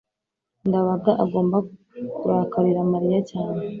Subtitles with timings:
[0.67, 1.57] ndabaga agomba
[2.17, 3.61] kurakarira mariya cyane